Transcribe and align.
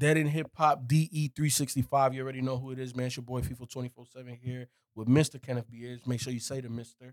Dead 0.00 0.16
in 0.16 0.26
Hip 0.28 0.50
Hop 0.56 0.88
DE365. 0.88 2.14
You 2.14 2.22
already 2.22 2.40
know 2.40 2.56
who 2.56 2.70
it 2.72 2.78
is, 2.78 2.96
man. 2.96 3.06
It's 3.06 3.16
your 3.16 3.22
boy 3.22 3.42
FIFA 3.42 3.70
24 3.70 4.06
7 4.06 4.38
here 4.42 4.66
with 4.94 5.06
Mr. 5.08 5.40
Kenneth 5.40 5.70
Beers. 5.70 6.00
Make 6.06 6.20
sure 6.20 6.32
you 6.32 6.40
say 6.40 6.60
the 6.60 6.68
Mr. 6.68 7.12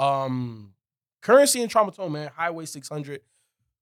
Um, 0.00 0.74
Curren$y 1.20 1.60
and 1.60 1.70
Trauma 1.70 1.90
Tone, 1.90 2.12
man. 2.12 2.30
Highway 2.34 2.64
600. 2.64 3.20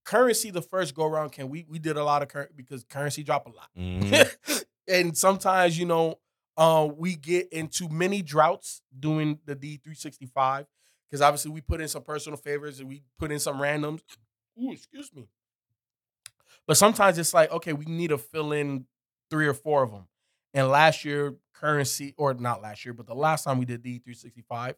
Curren$y, 0.04 0.50
the 0.50 0.62
first 0.62 0.94
go 0.94 1.04
around, 1.04 1.32
can 1.32 1.48
we 1.50 1.66
we 1.68 1.78
did 1.78 1.96
a 1.98 2.04
lot 2.04 2.22
of 2.22 2.28
cur- 2.28 2.48
because 2.56 2.82
Curren$y 2.84 3.22
drop 3.22 3.46
a 3.46 3.50
lot. 3.50 3.68
Mhm. 3.78 4.64
and 4.88 5.16
sometimes, 5.16 5.78
you 5.78 5.84
know, 5.84 6.18
uh, 6.56 6.88
we 6.96 7.14
get 7.14 7.52
into 7.52 7.88
many 7.90 8.22
droughts 8.22 8.80
doing 8.98 9.38
the 9.44 9.54
D365 9.54 10.66
because 11.10 11.20
obviously 11.20 11.50
we 11.50 11.60
put 11.60 11.82
in 11.82 11.88
some 11.88 12.02
personal 12.02 12.38
favors 12.38 12.80
and 12.80 12.88
we 12.88 13.02
put 13.18 13.30
in 13.30 13.38
some 13.38 13.58
randoms. 13.58 14.00
Ooh, 14.58 14.72
excuse 14.72 15.12
me. 15.12 15.28
But 16.66 16.76
sometimes 16.76 17.18
it's 17.18 17.32
like, 17.32 17.50
okay, 17.52 17.72
we 17.72 17.84
need 17.84 18.08
to 18.08 18.18
fill 18.18 18.52
in 18.52 18.86
three 19.30 19.46
or 19.46 19.54
four 19.54 19.82
of 19.82 19.90
them. 19.90 20.06
And 20.54 20.68
last 20.68 21.04
year, 21.04 21.34
Curren$y, 21.54 22.14
or 22.16 22.34
not 22.34 22.62
last 22.62 22.84
year, 22.84 22.92
but 22.92 23.06
the 23.06 23.14
last 23.14 23.44
time 23.44 23.58
we 23.58 23.64
did 23.64 23.82
D365, 23.84 24.74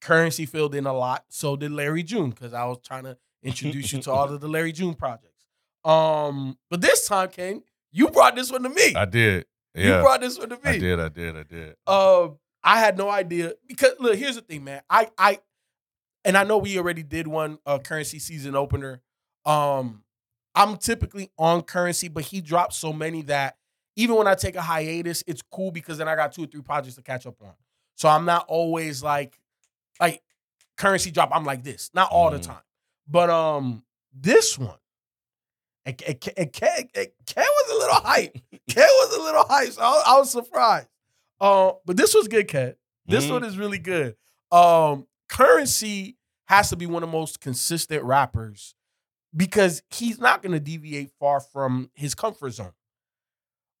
Curren$y 0.00 0.44
filled 0.44 0.74
in 0.74 0.86
a 0.86 0.92
lot. 0.92 1.24
So 1.28 1.56
did 1.56 1.72
Larry 1.72 2.02
June, 2.02 2.30
because 2.30 2.52
I 2.52 2.64
was 2.64 2.78
trying 2.82 3.04
to 3.04 3.16
introduce 3.42 3.92
you 3.92 4.02
to 4.02 4.10
all 4.12 4.32
of 4.32 4.40
the 4.40 4.48
Larry 4.48 4.72
June 4.72 4.94
projects. 4.94 5.46
Um, 5.84 6.58
but 6.70 6.80
this 6.80 7.06
time, 7.06 7.28
Ken, 7.28 7.62
you 7.90 8.08
brought 8.08 8.36
this 8.36 8.50
one 8.50 8.62
to 8.62 8.68
me. 8.68 8.94
I 8.94 9.04
did. 9.04 9.46
Yeah. 9.74 9.96
You 9.96 10.02
brought 10.02 10.20
this 10.20 10.38
one 10.38 10.48
to 10.50 10.56
me. 10.56 10.60
I 10.64 10.78
did. 10.78 11.00
I 11.00 11.08
did. 11.08 11.36
I 11.36 11.42
did. 11.42 11.76
Um, 11.86 12.38
I 12.62 12.78
had 12.78 12.96
no 12.96 13.10
idea 13.10 13.54
because 13.66 13.92
look, 13.98 14.16
here's 14.16 14.36
the 14.36 14.42
thing, 14.42 14.64
man. 14.64 14.82
I 14.88 15.08
I 15.18 15.38
and 16.24 16.36
I 16.36 16.44
know 16.44 16.58
we 16.58 16.78
already 16.78 17.02
did 17.02 17.26
one 17.26 17.58
uh 17.66 17.78
currency 17.78 18.18
season 18.18 18.54
opener. 18.54 19.00
Um, 19.44 20.04
I'm 20.54 20.76
typically 20.76 21.30
on 21.38 21.62
Curren$y, 21.62 22.08
but 22.12 22.24
he 22.24 22.40
dropped 22.40 22.74
so 22.74 22.92
many 22.92 23.22
that 23.22 23.56
even 23.96 24.16
when 24.16 24.26
I 24.26 24.34
take 24.34 24.54
a 24.56 24.62
hiatus, 24.62 25.22
it's 25.26 25.42
cool 25.50 25.70
because 25.70 25.98
then 25.98 26.08
I 26.08 26.14
got 26.16 26.32
two 26.32 26.44
or 26.44 26.46
three 26.46 26.62
projects 26.62 26.96
to 26.96 27.02
catch 27.02 27.26
up 27.26 27.36
on. 27.42 27.52
So 27.96 28.08
I'm 28.08 28.24
not 28.24 28.46
always 28.48 29.02
like 29.02 29.38
like 30.00 30.22
Curren$y 30.76 31.10
drop. 31.10 31.30
I'm 31.32 31.44
like 31.44 31.62
this, 31.62 31.90
not 31.94 32.10
all 32.10 32.30
the 32.30 32.38
Mhm. 32.38 32.46
time. 32.46 32.62
But 33.08 33.30
um, 33.30 33.84
this 34.12 34.58
one, 34.58 34.78
and, 35.84 35.96
Ken, 35.98 36.14
was 36.20 37.70
a 37.70 37.74
little 37.78 37.94
hype. 37.96 38.36
Ken 38.68 38.86
was 38.88 39.16
a 39.16 39.20
little 39.22 39.44
hype. 39.48 39.72
So 39.72 39.80
I, 39.82 39.90
was- 39.90 40.04
I 40.06 40.18
was 40.18 40.30
surprised. 40.30 40.88
Uh, 41.40 41.72
but 41.84 41.96
this 41.96 42.14
was 42.14 42.28
good, 42.28 42.46
Ken. 42.48 42.74
This 43.06 43.26
Mhm. 43.26 43.30
one 43.30 43.44
is 43.44 43.58
really 43.58 43.78
good. 43.78 44.16
Um, 44.52 45.06
Curren$y 45.28 46.14
has 46.46 46.68
to 46.70 46.76
be 46.76 46.86
one 46.86 47.02
of 47.02 47.08
the 47.10 47.16
most 47.16 47.40
consistent 47.40 48.04
rappers 48.04 48.74
because 49.34 49.82
he's 49.90 50.18
not 50.18 50.42
going 50.42 50.52
to 50.52 50.60
deviate 50.60 51.10
far 51.18 51.40
from 51.40 51.90
his 51.94 52.14
comfort 52.14 52.50
zone. 52.50 52.72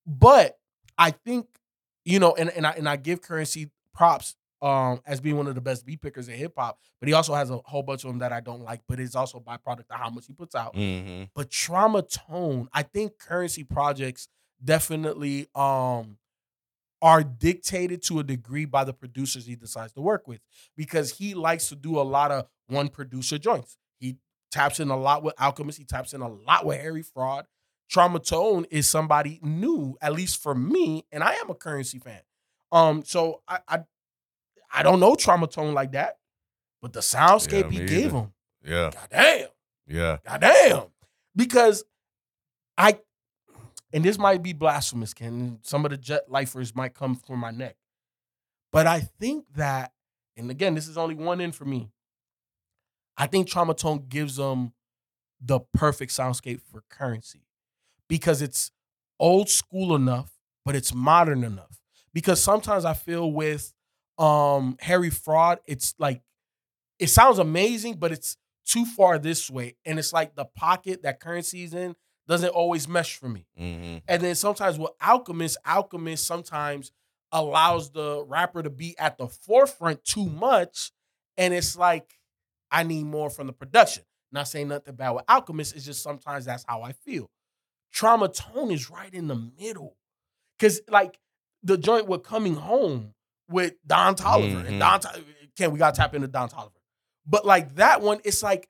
But 0.06 0.58
I 0.98 1.10
think, 1.10 1.46
you 2.04 2.18
know, 2.18 2.34
and, 2.34 2.50
and 2.50 2.66
I 2.66 2.70
and 2.72 2.88
I 2.88 2.96
give 2.96 3.22
Curren$y 3.22 3.70
props 3.94 4.34
um 4.60 5.00
as 5.06 5.20
being 5.20 5.36
one 5.36 5.48
of 5.48 5.54
the 5.54 5.60
best 5.60 5.84
beat 5.84 6.00
pickers 6.00 6.28
in 6.28 6.36
hip 6.36 6.54
hop, 6.56 6.78
but 7.00 7.08
he 7.08 7.14
also 7.14 7.34
has 7.34 7.50
a 7.50 7.58
whole 7.64 7.82
bunch 7.82 8.04
of 8.04 8.08
them 8.10 8.18
that 8.18 8.32
I 8.32 8.40
don't 8.40 8.62
like, 8.62 8.80
but 8.88 8.98
it's 9.00 9.14
also 9.14 9.38
a 9.38 9.40
byproduct 9.40 9.90
of 9.90 10.00
how 10.00 10.10
much 10.10 10.26
he 10.26 10.32
puts 10.32 10.54
out. 10.54 10.74
Mm-hmm. 10.74 11.24
But 11.34 11.50
Trauma 11.50 12.02
Tone, 12.02 12.68
I 12.72 12.82
think 12.82 13.18
Curren$y 13.18 13.64
projects 13.68 14.28
definitely 14.64 15.46
um 15.54 16.18
are 17.00 17.24
dictated 17.24 18.00
to 18.04 18.20
a 18.20 18.22
degree 18.22 18.64
by 18.64 18.84
the 18.84 18.92
producers 18.92 19.44
he 19.44 19.56
decides 19.56 19.92
to 19.92 20.00
work 20.00 20.28
with 20.28 20.40
because 20.76 21.10
he 21.18 21.34
likes 21.34 21.68
to 21.68 21.74
do 21.74 21.98
a 21.98 22.02
lot 22.02 22.30
of 22.30 22.46
one 22.68 22.88
producer 22.88 23.38
joints. 23.38 23.76
Taps 24.52 24.78
in 24.80 24.90
a 24.90 24.96
lot 24.96 25.22
with 25.22 25.34
Alchemist, 25.40 25.78
he 25.78 25.84
taps 25.84 26.12
in 26.12 26.20
a 26.20 26.28
lot 26.28 26.64
with 26.66 26.78
Harry 26.80 27.02
Fraud. 27.02 27.46
Trauma 27.90 28.20
Tone 28.20 28.64
is 28.70 28.88
somebody 28.88 29.40
new, 29.42 29.96
at 30.00 30.12
least 30.12 30.40
for 30.42 30.54
me, 30.54 31.04
and 31.10 31.24
I 31.24 31.32
am 31.34 31.50
a 31.50 31.54
Curren$y 31.54 31.98
fan. 31.98 32.20
Um, 32.70 33.02
so 33.04 33.42
I 33.48 33.58
I, 33.68 33.78
I 34.72 34.82
don't 34.82 35.00
know 35.00 35.14
Trauma 35.14 35.46
Tone 35.46 35.74
like 35.74 35.92
that, 35.92 36.18
but 36.80 36.92
the 36.92 37.00
soundscape 37.00 37.64
Yeah, 37.72 37.80
he 37.80 37.86
gave 37.86 38.06
either. 38.06 38.16
him, 38.18 38.32
Yeah. 38.64 38.90
goddamn. 38.92 39.48
Yeah. 39.86 40.16
Goddamn. 40.24 40.84
Because 41.34 41.84
I, 42.78 42.98
and 43.92 44.04
this 44.04 44.18
might 44.18 44.42
be 44.42 44.52
blasphemous, 44.54 45.12
Ken. 45.12 45.58
Some 45.62 45.84
of 45.84 45.90
the 45.90 45.96
jet 45.98 46.30
lifers 46.30 46.74
might 46.74 46.94
come 46.94 47.14
for 47.14 47.36
my 47.36 47.50
neck. 47.50 47.76
But 48.70 48.86
I 48.86 49.00
think 49.00 49.44
that, 49.56 49.92
and 50.36 50.50
again, 50.50 50.74
this 50.74 50.88
is 50.88 50.96
only 50.96 51.14
one 51.14 51.40
in 51.42 51.52
for 51.52 51.64
me. 51.66 51.90
I 53.16 53.26
think 53.26 53.48
Trauma 53.48 53.74
Tone 53.74 54.06
gives 54.08 54.36
them 54.36 54.72
the 55.40 55.60
perfect 55.74 56.12
soundscape 56.12 56.60
for 56.70 56.84
Curren$y 56.88 57.40
because 58.08 58.42
it's 58.42 58.70
old 59.18 59.48
school 59.48 59.94
enough, 59.94 60.32
but 60.64 60.76
it's 60.76 60.94
modern 60.94 61.44
enough. 61.44 61.80
Because 62.14 62.42
sometimes 62.42 62.84
I 62.84 62.94
feel 62.94 63.32
with 63.32 63.72
um 64.18 64.76
Harry 64.80 65.10
Fraud, 65.10 65.60
it's 65.66 65.94
like 65.98 66.22
it 66.98 67.08
sounds 67.08 67.38
amazing, 67.38 67.94
but 67.94 68.12
it's 68.12 68.36
too 68.64 68.84
far 68.84 69.18
this 69.18 69.50
way. 69.50 69.76
And 69.84 69.98
it's 69.98 70.12
like 70.12 70.34
the 70.34 70.44
pocket 70.44 71.02
that 71.02 71.20
Curren$y's 71.20 71.74
in 71.74 71.96
doesn't 72.28 72.50
always 72.50 72.86
mesh 72.86 73.16
for 73.16 73.28
me. 73.28 73.46
Mm-hmm. 73.58 73.98
And 74.06 74.22
then 74.22 74.34
sometimes 74.34 74.78
with 74.78 74.92
Alchemist, 75.00 75.58
Alchemist 75.66 76.24
sometimes 76.24 76.92
allows 77.32 77.90
the 77.90 78.24
rapper 78.26 78.62
to 78.62 78.70
be 78.70 78.96
at 78.98 79.18
the 79.18 79.26
forefront 79.26 80.04
too 80.04 80.26
much. 80.26 80.92
And 81.36 81.52
it's 81.52 81.76
like, 81.76 82.14
I 82.72 82.82
need 82.82 83.04
more 83.04 83.30
from 83.30 83.46
the 83.46 83.52
production. 83.52 84.04
Not 84.32 84.48
saying 84.48 84.68
nothing 84.68 84.94
bad 84.94 85.10
with 85.10 85.24
Alchemist, 85.28 85.76
it's 85.76 85.84
just 85.84 86.02
sometimes 86.02 86.46
that's 86.46 86.64
how 86.66 86.82
I 86.82 86.92
feel. 86.92 87.30
Trauma 87.92 88.28
Tone 88.28 88.70
is 88.70 88.90
right 88.90 89.12
in 89.12 89.28
the 89.28 89.34
middle. 89.60 89.96
Cause 90.58 90.80
like 90.88 91.18
the 91.62 91.76
joint 91.76 92.06
with 92.08 92.22
coming 92.22 92.54
home 92.54 93.14
with 93.48 93.74
Don 93.86 94.14
Toliver. 94.16 94.62
Mhm. 94.64 94.68
And 94.68 94.80
Don 94.80 95.00
Ken, 95.56 95.70
we 95.70 95.78
gotta 95.78 95.96
tap 95.96 96.14
into 96.14 96.28
Don 96.28 96.48
Toliver. 96.48 96.70
But 97.26 97.44
like 97.44 97.74
that 97.76 98.00
one, 98.00 98.20
it's 98.24 98.42
like 98.42 98.68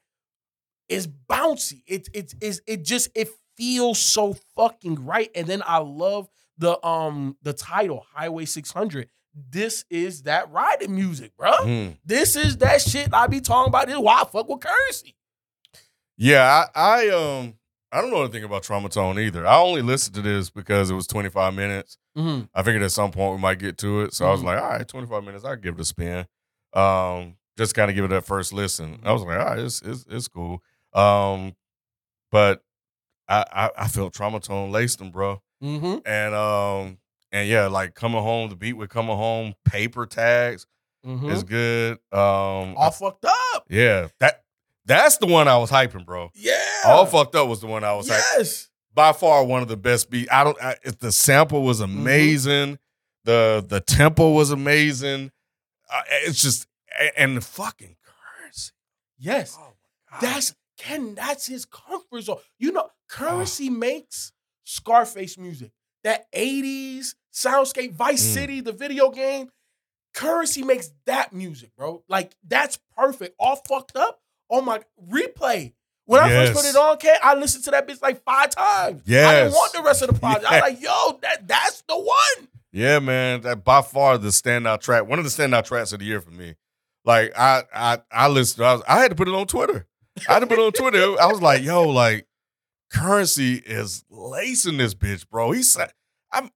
it's 0.89 1.07
bouncy. 1.07 1.83
It 1.87 2.09
it 2.13 2.35
is 2.41 2.61
it 2.67 2.83
just 2.85 3.11
it 3.15 3.29
feels 3.57 3.99
so 4.01 4.35
fucking 4.57 5.05
right. 5.05 5.31
And 5.35 5.47
then 5.47 5.63
I 5.65 5.79
love 5.79 6.29
the 6.59 6.85
um 6.85 7.37
the 7.43 7.53
title 7.53 8.05
Highway 8.15 8.47
600. 8.47 9.09
This 9.35 9.85
is 9.91 10.23
that 10.23 10.51
riding 10.51 10.95
music, 10.95 11.37
bro. 11.37 11.53
Mm. 11.53 11.97
This 12.05 12.37
is 12.37 12.59
that 12.59 12.81
shit 12.83 13.13
I 13.15 13.27
be 13.27 13.41
talking 13.41 13.69
about. 13.71 13.87
This 13.87 13.97
why 13.99 14.21
I 14.23 14.25
fuck 14.25 14.49
with 14.49 14.61
Curren$y. 14.61 15.13
Yeah, 16.17 16.65
I, 16.75 17.07
I 17.07 17.09
um 17.09 17.55
I 17.91 18.01
don't 18.01 18.11
know 18.11 18.23
anything 18.23 18.45
about 18.45 18.63
Trauma 18.63 18.89
Tone 18.89 19.19
either. 19.19 19.47
I 19.47 19.57
only 19.59 19.83
listened 19.83 20.15
to 20.17 20.23
this 20.23 20.49
because 20.51 20.91
it 20.91 20.95
was 20.95 21.07
25 21.07 21.55
minutes. 21.55 21.99
Mm-hmm. 22.17 22.45
I 22.55 22.63
figured 22.63 22.83
at 22.83 22.93
some 22.93 23.11
point 23.11 23.35
we 23.37 23.41
might 23.41 23.59
get 23.59 23.79
to 23.79 24.03
it. 24.03 24.15
So 24.15 24.27
I 24.27 24.31
was 24.31 24.41
Mhm. 24.41 24.45
like, 24.45 24.63
all 24.63 24.69
right, 24.69 24.87
25 24.89 25.25
minutes, 25.25 25.45
I'll 25.45 25.57
give 25.57 25.75
it 25.75 25.81
a 25.81 25.85
spin. 25.85 26.27
Um, 26.75 27.37
just 27.59 27.75
kind 27.75 27.91
of 27.91 27.95
give 27.95 28.05
it 28.05 28.09
that 28.09 28.25
first 28.27 28.53
listen. 28.53 29.01
I 29.05 29.13
was 29.13 29.23
like, 29.23 29.39
all 29.39 29.45
right, 29.47 29.59
it's 29.59 29.83
it's, 29.83 30.05
it's 30.09 30.29
cool. 30.29 30.63
Um, 30.95 31.55
but 32.31 32.63
I, 33.29 33.45
I 33.53 33.71
I 33.85 33.89
felt 33.89 34.13
Trauma 34.15 34.41
Tone 34.41 34.71
laced 34.73 34.99
them, 34.99 35.11
bro. 35.11 35.43
Mm-hmm. 35.63 35.99
And 36.07 36.35
um 36.35 36.99
and 37.33 37.49
yeah, 37.49 37.67
like 37.67 37.95
coming 37.95 38.23
home, 38.23 38.51
the 38.51 38.57
beat 38.57 38.75
with 38.75 38.91
coming 38.91 39.17
home, 39.17 39.55
paper 39.65 40.07
tags 40.07 40.67
Mm-hmm. 41.05 41.31
is 41.31 41.43
good. 41.43 41.95
Um 42.13 42.77
All 42.77 42.93
fucked 42.93 43.25
up. 43.25 43.67
yeah, 43.69 44.07
that 44.21 44.45
that's 44.87 45.17
the 45.17 45.27
one 45.27 45.49
I 45.49 45.57
was 45.57 45.69
hyping, 45.71 46.07
bro. 46.07 46.31
Yeah. 46.35 46.55
All 46.87 47.07
fucked 47.07 47.35
up 47.35 47.49
was 47.49 47.61
the 47.61 47.67
one 47.67 47.83
I 47.83 47.93
was 47.95 48.09
hyping. 48.09 48.39
yes. 48.39 48.69
By 48.95 49.13
far 49.13 49.43
one 49.45 49.63
of 49.63 49.69
the 49.69 49.77
best 49.77 50.11
beat. 50.11 50.31
I 50.31 50.45
don't. 50.45 50.57
I, 50.63 50.77
if 50.85 50.99
the 51.01 51.11
sample 51.11 51.63
was 51.65 51.81
Mm-hmm. 51.81 51.99
amazing. 51.99 52.79
The 53.25 53.65
the 53.67 53.81
tempo 53.81 54.31
was 54.31 54.51
amazing. 54.53 55.33
Uh, 55.93 56.03
it's 56.25 56.41
just 56.43 56.67
and 57.17 57.37
the 57.37 57.41
fucking 57.41 57.97
Curren$y. 58.05 58.71
Yes. 59.19 59.57
Oh 59.59 59.63
my 60.11 60.21
God. 60.21 60.21
That's 60.35 60.55
Ken, 60.79 61.15
that's 61.17 61.47
his 61.47 61.65
comfort 61.65 62.23
zone. 62.23 62.39
You 62.59 62.71
know, 62.73 62.89
Curren$y 63.09 63.69
makes 63.71 64.33
Scarface 64.65 65.37
music. 65.39 65.73
That 66.05 66.31
80s 66.33 67.15
soundscape, 67.33 67.93
Vice 67.93 68.23
Mm. 68.25 68.35
City, 68.35 68.61
the 68.61 68.73
video 68.73 69.11
game. 69.11 69.51
Curren$y 70.15 70.63
makes 70.63 70.91
that 71.07 71.33
music, 71.33 71.71
bro. 71.77 72.03
Like, 72.09 72.33
that's 72.47 72.79
perfect. 72.97 73.35
All 73.39 73.57
fucked 73.57 73.97
up. 73.97 74.21
Oh 74.51 74.61
my 74.61 74.81
replay 75.09 75.73
When 76.05 76.21
I 76.21 76.29
Yes. 76.29 76.49
first 76.51 76.61
put 76.61 76.69
it 76.69 76.77
on, 76.77 76.99
Ken, 76.99 77.17
I 77.23 77.35
listened 77.35 77.65
to 77.65 77.71
that 77.71 77.87
bitch 77.89 78.03
like 78.03 78.23
five 78.25 78.51
times. 78.51 79.03
Yeah, 79.07 79.29
I 79.29 79.35
didn't 79.45 79.53
want 79.53 79.73
the 79.73 79.83
rest 79.83 80.03
of 80.03 80.09
the 80.13 80.15
project. 80.21 80.45
I 80.45 80.61
was 80.61 80.73
like, 80.73 80.83
yo, 80.83 81.19
that 81.23 81.47
that's 81.49 81.83
the 81.89 81.97
one. 81.97 82.49
Yeah, 82.73 82.99
man, 82.99 83.43
that 83.43 83.65
by 83.65 83.81
far 83.83 84.19
the 84.19 84.29
standout 84.29 84.81
track, 84.81 85.07
one 85.07 85.19
of 85.21 85.25
the 85.25 85.31
standout 85.31 85.65
tracks 85.65 85.93
of 85.93 86.01
the 86.01 86.05
year 86.05 86.21
for 86.21 86.31
me. 86.33 86.57
Like 87.05 87.33
I, 87.39 87.63
I, 87.75 87.99
I 88.11 88.29
listened. 88.29 88.67
I, 88.67 88.75
was, 88.75 88.83
I 88.89 89.01
had 89.01 89.11
to 89.11 89.15
put 89.15 89.29
it 89.29 89.35
on 89.35 89.47
Twitter. 89.47 89.87
I 90.29 90.35
had 90.35 90.41
to 90.41 90.47
put 90.47 90.59
it 90.59 90.63
on 90.63 90.73
Twitter. 90.73 90.99
I 91.21 91.27
was 91.27 91.41
like, 91.41 91.63
yo, 91.63 91.89
like 91.89 92.27
Curren$y 92.93 93.63
is 93.67 94.05
lacing 94.11 94.77
this 94.77 94.95
bitch, 94.95 95.29
bro. 95.29 95.53
He's, 95.53 95.77
I'm, 96.33 96.51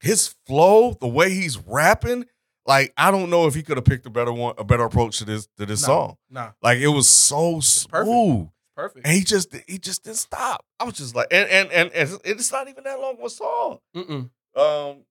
his 0.00 0.34
flow, 0.46 0.94
the 1.00 1.08
way 1.08 1.30
he's 1.30 1.58
rapping, 1.58 2.26
like 2.66 2.92
I 2.96 3.10
don't 3.10 3.30
know 3.30 3.46
if 3.46 3.54
he 3.54 3.62
could 3.62 3.76
have 3.76 3.84
picked 3.84 4.06
a 4.06 4.10
better 4.10 4.32
one, 4.32 4.54
a 4.58 4.64
better 4.64 4.84
approach 4.84 5.18
to 5.18 5.24
this 5.24 5.48
to 5.58 5.66
this 5.66 5.82
Nah. 5.82 5.86
song. 5.86 6.16
Nah, 6.30 6.50
Like 6.62 6.78
it 6.78 6.88
was 6.88 7.08
so 7.08 7.54
perfect. 7.56 7.88
smooth, 7.90 8.48
perfect. 8.76 9.06
and 9.06 9.14
he 9.16 9.22
just, 9.24 9.54
he 9.66 9.78
just 9.78 10.04
didn't 10.04 10.18
stop. 10.18 10.64
I 10.78 10.84
was 10.84 10.94
just 10.94 11.14
like, 11.16 11.28
and 11.30 11.48
and 11.48 11.70
and, 11.72 11.90
and 11.94 12.20
it's 12.24 12.52
not 12.52 12.68
even 12.68 12.84
that 12.84 13.00
long 13.00 13.16
of 13.18 13.24
a 13.24 13.30
song. 13.30 13.78
Mm-mm. 13.96 14.30
Um, 14.56 15.04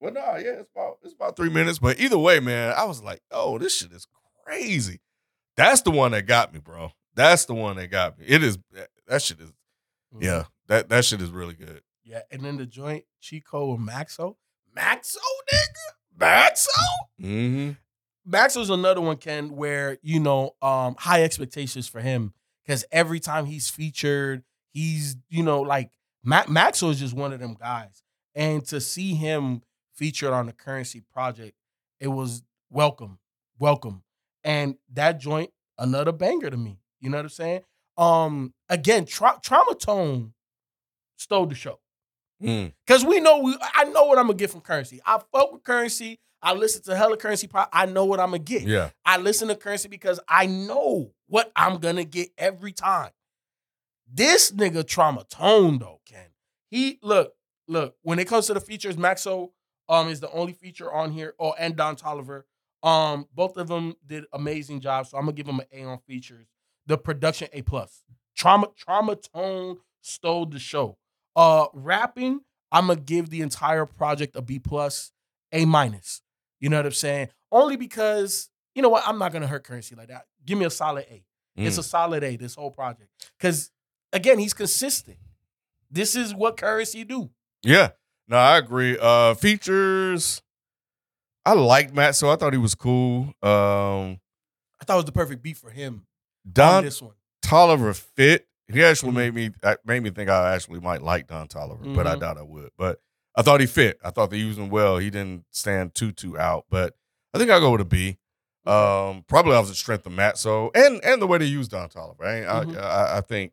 well, 0.00 0.12
nah, 0.12 0.36
yeah, 0.36 0.60
it's 0.60 0.70
about 0.74 0.98
it's 1.02 1.14
about 1.14 1.36
three 1.36 1.50
minutes. 1.50 1.78
But 1.80 1.98
either 2.00 2.18
way, 2.18 2.38
man, 2.40 2.72
I 2.76 2.84
was 2.84 3.02
like, 3.02 3.20
oh, 3.30 3.58
this 3.58 3.76
shit 3.76 3.92
is 3.92 4.06
crazy. 4.46 5.00
That's 5.56 5.82
the 5.82 5.90
one 5.90 6.12
that 6.12 6.22
got 6.26 6.54
me, 6.54 6.60
bro. 6.60 6.92
That's 7.14 7.46
the 7.46 7.54
one 7.54 7.76
that 7.76 7.88
got 7.88 8.16
me. 8.18 8.24
It 8.28 8.44
is 8.44 8.58
that 9.08 9.22
shit 9.22 9.40
is 9.40 9.52
Mhm. 10.14 10.22
yeah. 10.22 10.44
That 10.68 10.88
that 10.90 11.04
shit 11.04 11.20
is 11.22 11.30
really 11.30 11.54
good. 11.54 11.82
Yeah, 12.04 12.22
and 12.30 12.42
then 12.42 12.56
the 12.56 12.66
joint 12.66 13.04
Chico 13.20 13.74
and 13.74 13.86
Maxo. 13.86 14.36
Maxo, 14.76 15.16
nigga. 15.52 16.18
Maxo? 16.18 16.68
Mm-hmm. 17.20 17.70
Maxo's 18.30 18.70
another 18.70 19.00
one, 19.00 19.16
Ken, 19.16 19.50
where, 19.56 19.98
you 20.02 20.20
know, 20.20 20.54
um, 20.62 20.94
high 20.98 21.22
expectations 21.22 21.88
for 21.88 22.00
him. 22.00 22.32
Because 22.64 22.84
every 22.92 23.20
time 23.20 23.46
he's 23.46 23.70
featured, 23.70 24.42
he's, 24.72 25.16
you 25.28 25.42
know, 25.42 25.62
like 25.62 25.90
Ma- 26.22 26.44
Maxo 26.44 26.90
is 26.90 26.98
just 27.00 27.14
one 27.14 27.32
of 27.32 27.40
them 27.40 27.54
guys. 27.58 28.02
And 28.34 28.64
to 28.66 28.80
see 28.80 29.14
him 29.14 29.62
featured 29.94 30.32
on 30.32 30.46
the 30.46 30.52
Curren$y 30.52 31.00
project, 31.12 31.54
it 32.00 32.08
was 32.08 32.42
welcome. 32.70 33.18
Welcome. 33.58 34.02
And 34.44 34.76
that 34.92 35.18
joint, 35.18 35.50
another 35.78 36.12
banger 36.12 36.50
to 36.50 36.56
me. 36.56 36.78
You 37.00 37.10
know 37.10 37.16
what 37.18 37.24
I'm 37.24 37.30
saying? 37.30 37.60
Um, 37.98 38.54
again, 38.68 39.04
tra- 39.04 39.40
Trauma 39.42 39.74
Tone 39.74 40.32
stole 41.16 41.46
the 41.46 41.54
show. 41.54 41.80
Mm. 42.42 42.72
Cause 42.86 43.04
we 43.04 43.18
know 43.18 43.40
we 43.40 43.56
I 43.60 43.84
know 43.84 44.04
what 44.04 44.16
I'm 44.18 44.26
gonna 44.26 44.38
get 44.38 44.50
from 44.50 44.60
Curren$y. 44.60 45.00
I 45.04 45.18
fuck 45.32 45.52
with 45.52 45.64
Curren$y. 45.64 46.16
I 46.40 46.52
listen 46.54 46.82
to 46.84 46.94
hella 46.96 47.16
Curren$y. 47.16 47.48
Pro- 47.50 47.64
I 47.72 47.86
know 47.86 48.04
what 48.04 48.20
I'm 48.20 48.28
gonna 48.28 48.38
get. 48.38 48.62
Yeah. 48.62 48.90
I 49.04 49.16
listen 49.16 49.48
to 49.48 49.56
Curren$y 49.56 49.88
because 49.90 50.20
I 50.28 50.46
know 50.46 51.10
what 51.26 51.50
I'm 51.56 51.78
gonna 51.78 52.04
get 52.04 52.28
every 52.38 52.70
time. 52.72 53.10
This 54.10 54.52
nigga 54.52 54.86
Trauma 54.86 55.24
Tone 55.28 55.78
though, 55.80 56.00
Ken. 56.06 56.26
He 56.70 57.00
look, 57.02 57.32
look, 57.66 57.96
when 58.02 58.20
it 58.20 58.28
comes 58.28 58.46
to 58.46 58.54
the 58.54 58.60
features, 58.60 58.96
Maxo 58.96 59.50
um 59.88 60.06
is 60.08 60.20
the 60.20 60.30
only 60.30 60.52
feature 60.52 60.92
on 60.92 61.10
here, 61.10 61.34
Oh, 61.40 61.54
and 61.58 61.74
Don 61.74 61.96
Toliver. 61.96 62.42
Um, 62.84 63.26
both 63.34 63.56
of 63.56 63.66
them 63.66 63.94
did 64.06 64.24
amazing 64.32 64.78
jobs. 64.80 65.10
So 65.10 65.18
I'm 65.18 65.24
gonna 65.24 65.32
give 65.32 65.46
them 65.46 65.58
an 65.58 65.66
A 65.72 65.82
on 65.82 65.98
features. 66.06 66.46
The 66.88 66.98
production 66.98 67.48
A 67.52 67.62
plus. 67.62 68.02
Trauma, 68.36 68.66
Trauma 68.76 69.14
Tone 69.16 69.76
stole 70.00 70.46
the 70.46 70.58
show. 70.58 70.96
Uh 71.36 71.66
rapping, 71.72 72.40
I'm 72.72 72.88
gonna 72.88 72.98
give 73.00 73.30
the 73.30 73.42
entire 73.42 73.86
project 73.86 74.34
a 74.36 74.42
B 74.42 74.58
plus, 74.58 75.12
A 75.52 75.64
minus. 75.64 76.22
You 76.60 76.68
know 76.70 76.78
what 76.78 76.86
I'm 76.86 76.92
saying? 76.92 77.28
Only 77.52 77.76
because 77.76 78.50
you 78.74 78.82
know 78.82 78.88
what? 78.88 79.04
I'm 79.06 79.18
not 79.18 79.32
gonna 79.32 79.46
hurt 79.46 79.64
Curren$y 79.64 79.96
like 79.96 80.08
that. 80.08 80.24
Give 80.44 80.58
me 80.58 80.64
a 80.64 80.70
solid 80.70 81.04
A. 81.10 81.24
It's 81.56 81.76
Mm. 81.76 81.80
a 81.80 81.82
solid 81.82 82.24
A. 82.24 82.36
This 82.36 82.54
whole 82.54 82.70
project, 82.70 83.10
because 83.38 83.70
again, 84.12 84.38
he's 84.38 84.54
consistent. 84.54 85.18
This 85.90 86.14
is 86.16 86.34
what 86.34 86.56
Curren$y 86.56 87.02
do. 87.04 87.30
Yeah. 87.62 87.90
No, 88.28 88.36
I 88.38 88.56
agree. 88.58 88.96
Uh 89.00 89.34
features. 89.34 90.42
I 91.44 91.52
liked 91.52 91.94
Maxo 91.94 92.32
I 92.32 92.36
thought 92.36 92.52
he 92.52 92.58
was 92.58 92.74
cool. 92.74 93.34
Um 93.42 94.20
I 94.80 94.84
thought 94.84 94.94
it 94.94 94.96
was 94.96 95.04
the 95.06 95.12
perfect 95.12 95.42
beat 95.42 95.56
for 95.58 95.70
him 95.70 96.06
Don 96.52 96.84
this 96.84 97.02
one. 97.02 97.14
Toliver 97.42 97.94
fit. 97.94 98.46
He 98.70 98.84
actually 98.84 99.12
Mhm. 99.12 99.14
made 99.14 99.34
me 99.34 99.50
uh, 99.62 99.76
made 99.84 100.02
me 100.02 100.10
think 100.10 100.28
I 100.30 100.54
actually 100.54 100.80
might 100.80 101.02
like 101.02 101.26
Don 101.26 101.48
Toliver, 101.48 101.94
but 101.94 102.06
I 102.06 102.16
Mhm. 102.16 102.20
doubt 102.20 102.38
I 102.38 102.42
would. 102.42 102.70
But 102.76 103.00
I 103.34 103.42
thought 103.42 103.60
he 103.60 103.66
fit. 103.66 103.98
I 104.04 104.10
thought 104.10 104.30
they 104.30 104.36
used 104.38 104.58
him 104.58 104.68
well. 104.68 104.98
He 104.98 105.10
didn't 105.10 105.44
stand 105.50 105.94
too 105.94 106.12
too 106.12 106.38
out, 106.38 106.66
but 106.68 106.94
I 107.32 107.38
think 107.38 107.50
I'll 107.50 107.60
go 107.60 107.70
with 107.72 107.80
a 107.80 107.84
B. 107.84 108.18
Um, 108.66 109.24
probably 109.26 109.52
was 109.52 109.68
the 109.70 109.74
strength 109.74 110.04
of 110.04 110.12
Matt. 110.12 110.36
So 110.36 110.70
and 110.74 111.02
and 111.02 111.22
the 111.22 111.26
way 111.26 111.38
they 111.38 111.46
used 111.46 111.70
Don 111.70 111.88
Toliver. 111.88 112.22
I, 112.26 112.64
Mhm. 112.64 112.76
I, 112.76 112.80
I 112.80 113.18
I 113.18 113.20
think 113.22 113.52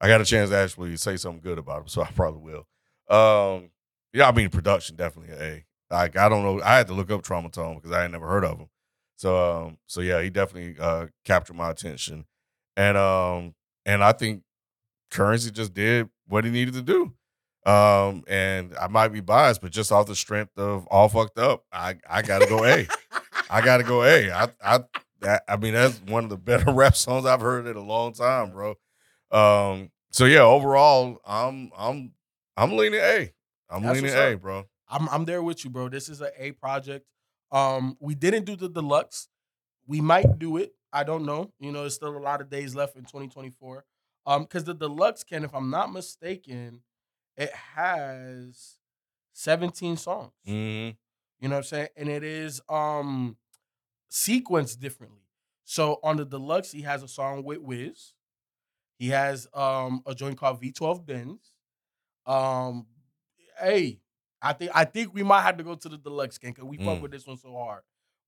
I 0.00 0.08
got 0.08 0.20
a 0.20 0.24
chance 0.24 0.50
to 0.50 0.56
actually 0.56 0.96
say 0.98 1.16
something 1.16 1.40
good 1.40 1.58
about 1.58 1.82
him, 1.82 1.88
so 1.88 2.02
I 2.08 2.10
probably 2.10 2.40
will. 2.42 2.66
Um, 3.08 3.70
yeah, 4.12 4.28
I 4.28 4.32
mean 4.32 4.50
production 4.50 4.96
definitely 4.96 5.34
an 5.34 5.42
A. 5.42 5.64
Like 5.94 6.16
I 6.16 6.28
don't 6.28 6.42
know, 6.42 6.60
I 6.62 6.76
had 6.76 6.86
to 6.88 6.94
look 6.94 7.10
up 7.10 7.22
Trauma 7.22 7.48
Tone 7.48 7.76
because 7.76 7.92
I 7.92 8.02
had 8.02 8.12
never 8.12 8.26
heard 8.28 8.44
of 8.44 8.58
him. 8.58 8.68
So 9.16 9.36
um, 9.66 9.78
so 9.86 10.00
yeah, 10.02 10.20
he 10.20 10.28
definitely 10.30 10.76
uh 10.78 11.06
captured 11.24 11.54
my 11.56 11.70
attention, 11.70 12.26
and 12.80 12.96
um, 12.96 13.54
and 13.84 14.02
I 14.02 14.12
think 14.12 14.42
Curren$y 15.10 15.50
just 15.52 15.74
did 15.74 16.08
what 16.26 16.44
he 16.44 16.50
needed 16.50 16.74
to 16.74 16.82
do. 16.82 17.12
Um, 17.70 18.24
and 18.26 18.74
I 18.80 18.86
might 18.88 19.08
be 19.08 19.20
biased, 19.20 19.60
but 19.60 19.70
just 19.70 19.92
off 19.92 20.06
the 20.06 20.16
strength 20.16 20.56
of 20.56 20.86
all 20.86 21.10
fucked 21.10 21.38
up, 21.38 21.64
I 21.70 21.96
I 22.08 22.22
gotta 22.22 22.46
go 22.46 22.64
A. 22.64 22.86
I 23.50 23.60
gotta 23.60 23.84
go 23.84 24.02
A. 24.02 24.30
I 24.30 24.48
I 24.64 24.80
that, 25.20 25.42
I 25.46 25.56
mean 25.58 25.74
that's 25.74 26.00
one 26.06 26.24
of 26.24 26.30
the 26.30 26.38
better 26.38 26.72
rap 26.72 26.96
songs 26.96 27.26
I've 27.26 27.42
heard 27.42 27.66
in 27.66 27.76
a 27.76 27.82
long 27.82 28.14
time, 28.14 28.52
bro. 28.52 28.76
Um, 29.30 29.90
so 30.10 30.24
yeah, 30.24 30.40
overall, 30.40 31.20
I'm 31.26 31.70
I'm 31.76 32.12
I'm 32.56 32.76
leaning 32.76 33.00
A. 33.00 33.30
I'm 33.68 33.82
That's 33.82 34.00
leaning 34.00 34.16
A, 34.16 34.32
up. 34.32 34.40
bro. 34.40 34.64
I'm 34.88 35.06
I'm 35.10 35.24
there 35.26 35.42
with 35.42 35.64
you, 35.64 35.70
bro. 35.70 35.90
This 35.90 36.08
is 36.08 36.22
an 36.22 36.30
A 36.38 36.52
project. 36.52 37.04
Um, 37.52 37.96
we 38.00 38.14
didn't 38.14 38.44
do 38.44 38.56
the 38.56 38.68
deluxe. 38.70 39.28
We 39.86 40.00
might 40.00 40.38
do 40.38 40.56
it. 40.56 40.72
I 40.92 41.04
don't 41.04 41.24
know. 41.24 41.52
You 41.60 41.72
know, 41.72 41.80
there's 41.82 41.94
still 41.94 42.16
a 42.16 42.18
lot 42.18 42.40
of 42.40 42.50
days 42.50 42.74
left 42.74 42.96
in 42.96 43.02
2024. 43.02 43.84
Um, 44.26 44.42
because 44.42 44.64
the 44.64 44.74
deluxe 44.74 45.24
can, 45.24 45.44
if 45.44 45.54
I'm 45.54 45.70
not 45.70 45.92
mistaken, 45.92 46.82
it 47.36 47.52
has 47.52 48.76
17 49.32 49.96
songs. 49.96 50.32
Mm-hmm. 50.46 50.96
You 51.42 51.48
know 51.48 51.54
what 51.56 51.58
I'm 51.58 51.62
saying? 51.64 51.88
And 51.96 52.08
it 52.08 52.22
is 52.22 52.60
um 52.68 53.36
sequenced 54.10 54.78
differently. 54.80 55.22
So 55.64 56.00
on 56.02 56.16
the 56.16 56.24
deluxe, 56.24 56.72
he 56.72 56.82
has 56.82 57.02
a 57.02 57.08
song 57.08 57.44
with 57.44 57.58
Wiz. 57.58 58.12
He 58.98 59.08
has 59.08 59.46
um 59.54 60.02
a 60.06 60.14
joint 60.14 60.36
called 60.36 60.60
V12 60.60 61.06
Benz. 61.06 61.52
Um, 62.26 62.86
hey, 63.58 64.00
I 64.42 64.52
think 64.52 64.70
I 64.74 64.84
think 64.84 65.14
we 65.14 65.22
might 65.22 65.42
have 65.42 65.56
to 65.58 65.64
go 65.64 65.74
to 65.74 65.88
the 65.88 65.96
deluxe 65.98 66.38
game 66.38 66.52
because 66.52 66.64
we 66.68 66.76
fuck 66.76 66.98
Mm. 66.98 67.02
with 67.02 67.12
this 67.12 67.26
one 67.26 67.36
so 67.38 67.52
hard. 67.54 67.82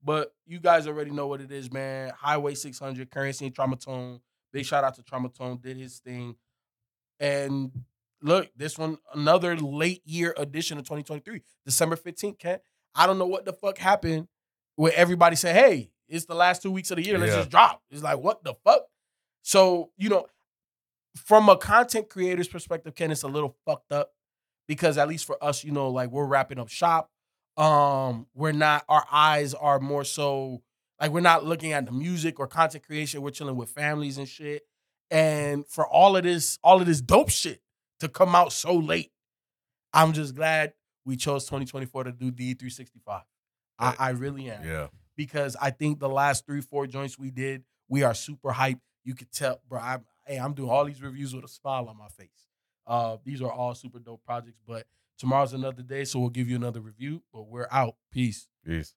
But 0.05 0.35
you 0.47 0.59
guys 0.59 0.87
already 0.87 1.11
know 1.11 1.27
what 1.29 1.41
it 1.41 1.53
is, 1.53 1.73
man. 1.73 2.13
Highway 2.19 2.55
600, 2.55 3.11
Curren$y 3.11 3.47
and 3.47 3.55
Trauma 3.55 3.77
Tone. 3.77 4.21
Big 4.53 4.67
shout 4.67 4.85
out 4.85 4.95
to 4.97 5.03
Trauma 5.03 5.29
Tone, 5.29 5.59
did 5.63 5.77
his 5.77 5.99
thing. 6.01 6.35
And 7.21 7.71
look, 8.21 8.51
this 8.57 8.77
one, 8.77 8.99
another 9.15 9.57
late 9.57 10.03
year 10.05 10.35
edition 10.37 10.79
of 10.79 10.85
2023, 10.85 11.43
December 11.65 11.97
15th, 11.97 12.39
Ken. 12.39 12.59
I 12.95 13.07
don't 13.07 13.19
know 13.19 13.27
what 13.27 13.45
the 13.45 13.53
fuck 13.53 13.79
happened 13.79 14.29
where 14.77 14.93
everybody 14.95 15.37
said, 15.37 15.55
hey, 15.55 15.91
it's 16.09 16.25
the 16.27 16.35
last 16.35 16.63
two 16.63 16.71
weeks 16.73 16.91
of 16.91 16.97
the 16.97 17.05
year. 17.05 17.17
Let's 17.19 17.33
Yeah. 17.33 17.39
just 17.39 17.51
drop. 17.51 17.83
It's 17.91 18.03
like, 18.03 18.19
what 18.19 18.43
the 18.45 18.55
fuck? 18.65 18.83
So, 19.43 19.93
you 19.97 20.09
know, 20.09 20.27
from 21.15 21.49
a 21.49 21.57
content 21.57 22.09
creator's 22.09 22.49
perspective, 22.49 22.95
Ken, 22.95 23.11
it's 23.13 23.23
a 23.23 23.29
little 23.29 23.57
fucked 23.65 23.93
up 23.93 24.13
because 24.67 24.99
at 24.99 25.09
least 25.09 25.27
for 25.27 25.43
us, 25.43 25.63
you 25.63 25.71
know, 25.73 25.89
like 25.91 26.11
we're 26.11 26.27
wrapping 26.27 26.59
up 26.59 26.69
shop. 26.69 27.11
Um, 27.57 28.27
we're 28.35 28.53
not, 28.53 28.85
our 28.89 29.05
eyes 29.11 29.55
are 29.55 29.79
more 29.79 30.05
so 30.05 30.63
like 31.01 31.11
we're 31.11 31.21
not 31.21 31.45
looking 31.45 31.73
at 31.73 31.85
the 31.85 31.93
music 31.93 32.39
or 32.41 32.47
content 32.47 32.85
creation. 32.87 33.23
We're 33.23 33.31
chilling 33.31 33.57
with 33.57 33.69
families 33.71 34.19
and 34.19 34.29
shit. 34.29 34.63
And 35.11 35.67
for 35.67 35.87
all 35.87 36.17
of 36.17 36.23
this, 36.23 36.59
all 36.63 36.81
of 36.81 36.87
this 36.87 37.01
dope 37.01 37.29
shit 37.31 37.61
to 38.01 38.09
come 38.09 38.35
out 38.35 38.53
so 38.53 38.75
late, 38.75 39.11
I'm 39.93 40.13
just 40.13 40.35
glad 40.35 40.73
we 41.05 41.17
chose 41.17 41.45
2024 41.45 42.05
to 42.05 42.13
do 42.13 42.31
D365. 42.33 43.23
I, 43.79 43.95
I 43.99 44.11
really 44.11 44.49
am 44.51 44.65
Yeah. 44.65 44.87
because 45.17 45.57
I 45.61 45.71
think 45.71 45.99
the 45.99 46.09
last 46.09 46.47
three, 46.47 46.61
four 46.61 46.87
joints 46.87 47.19
we 47.19 47.31
did, 47.31 47.65
we 47.89 48.03
are 48.05 48.15
super 48.15 48.51
hyped. 48.53 48.81
You 49.05 49.15
could 49.15 49.33
tell, 49.33 49.61
bro. 49.69 49.81
I, 49.81 49.99
hey, 50.25 50.37
I'm 50.39 50.55
doing 50.55 50.71
all 50.71 50.85
these 50.85 51.03
reviews 51.03 51.35
with 51.35 51.45
a 51.45 51.49
smile 51.49 51.89
on 51.89 51.99
my 51.99 52.09
face. 52.09 52.29
Uh, 52.87 53.17
these 53.25 53.43
are 53.43 53.51
all 53.53 53.75
super 53.75 53.99
dope 53.99 54.23
projects, 54.25 54.61
but 54.67 54.87
tomorrow's 55.19 55.53
another 55.53 55.83
day, 55.83 56.05
so 56.05 56.19
we'll 56.19 56.31
give 56.31 56.49
you 56.49 56.57
another 56.57 56.81
review. 56.81 57.23
But 57.33 57.49
we're 57.49 57.69
out. 57.71 57.95
Peace. 58.11 58.49
Peace. 58.65 58.95